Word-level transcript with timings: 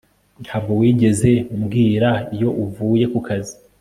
Ntabwo 0.43 0.71
wigeze 0.79 1.31
umbwira 1.53 2.09
iyo 2.35 2.49
uvuye 2.63 3.05
kukazi 3.13 3.55